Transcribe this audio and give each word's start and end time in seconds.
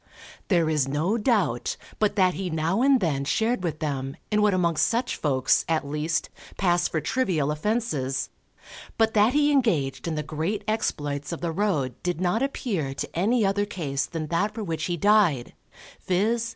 There 0.47 0.67
is 0.67 0.87
no 0.87 1.15
doubt, 1.15 1.77
but 1.99 2.15
that 2.15 2.33
he 2.33 2.49
now 2.49 2.81
and 2.81 2.99
then 2.99 3.23
shared 3.23 3.61
with 3.63 3.77
them 3.77 4.17
in 4.31 4.41
what 4.41 4.51
amongst 4.55 4.87
such 4.87 5.15
folks, 5.15 5.63
at 5.69 5.87
least, 5.87 6.31
pass 6.57 6.87
for 6.87 6.99
trivial 6.99 7.51
offences, 7.51 8.31
but 8.97 9.13
that 9.13 9.33
he 9.33 9.51
engaged 9.51 10.07
in 10.07 10.15
the 10.15 10.23
great 10.23 10.63
exploits 10.67 11.31
of 11.31 11.41
the 11.41 11.51
road 11.51 11.93
did 12.01 12.19
not 12.19 12.41
appear 12.41 12.95
to 12.95 13.15
any 13.15 13.45
other 13.45 13.63
case 13.67 14.07
than 14.07 14.25
that 14.29 14.55
for 14.55 14.63
which 14.63 14.85
he 14.85 14.97
died, 14.97 15.53
viz. 16.07 16.49